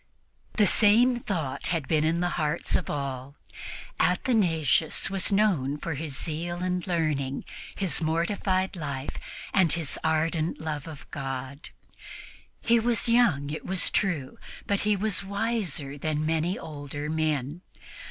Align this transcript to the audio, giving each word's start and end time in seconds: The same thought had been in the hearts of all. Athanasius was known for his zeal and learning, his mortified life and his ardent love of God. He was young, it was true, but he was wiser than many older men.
The 0.53 0.65
same 0.65 1.19
thought 1.19 1.67
had 1.67 1.87
been 1.87 2.03
in 2.03 2.21
the 2.21 2.29
hearts 2.41 2.75
of 2.75 2.89
all. 2.89 3.35
Athanasius 3.99 5.11
was 5.11 5.31
known 5.31 5.77
for 5.77 5.93
his 5.93 6.17
zeal 6.17 6.63
and 6.63 6.87
learning, 6.87 7.45
his 7.75 8.01
mortified 8.01 8.75
life 8.75 9.15
and 9.53 9.71
his 9.71 9.99
ardent 10.03 10.59
love 10.59 10.87
of 10.87 11.05
God. 11.11 11.69
He 12.61 12.79
was 12.79 13.07
young, 13.07 13.51
it 13.51 13.63
was 13.63 13.91
true, 13.91 14.39
but 14.65 14.79
he 14.79 14.95
was 14.95 15.23
wiser 15.23 15.99
than 15.99 16.25
many 16.25 16.57
older 16.57 17.07
men. 17.07 17.61